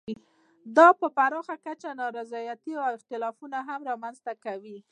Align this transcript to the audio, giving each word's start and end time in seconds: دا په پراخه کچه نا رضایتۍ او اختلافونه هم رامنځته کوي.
دا 0.77 0.87
په 0.99 1.07
پراخه 1.17 1.55
کچه 1.65 1.89
نا 1.99 2.05
رضایتۍ 2.17 2.73
او 2.83 2.89
اختلافونه 2.97 3.57
هم 3.67 3.79
رامنځته 3.89 4.33
کوي. 4.45 4.77